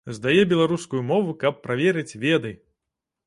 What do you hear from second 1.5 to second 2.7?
праверыць веды!